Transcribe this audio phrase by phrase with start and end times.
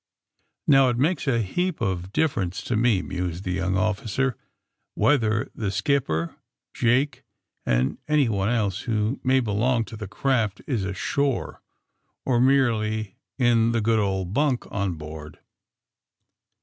[0.65, 4.35] Now, it makes a heap of difference to me," mused the young officer,
[4.97, 6.37] '^whether the skipper,
[6.73, 7.23] Jake
[7.67, 11.61] and anyone else who may belong to the craft is ashore
[12.25, 15.37] or merely in the good old bunk on board.